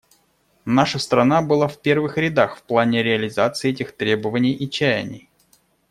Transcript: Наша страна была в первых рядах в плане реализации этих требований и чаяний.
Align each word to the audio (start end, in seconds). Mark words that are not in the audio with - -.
Наша 0.65 0.97
страна 0.97 1.43
была 1.43 1.67
в 1.67 1.79
первых 1.79 2.17
рядах 2.17 2.57
в 2.57 2.63
плане 2.63 3.03
реализации 3.03 3.69
этих 3.69 3.95
требований 3.95 4.51
и 4.51 4.67
чаяний. 4.67 5.29